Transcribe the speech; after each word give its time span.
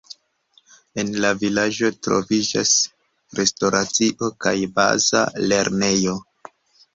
En 1.01 1.09
la 1.25 1.29
vilaĝo 1.41 1.91
troviĝas 2.07 2.71
restoracio 3.41 4.31
kaj 4.47 4.55
baza 4.81 5.23
lernejo. 5.53 6.17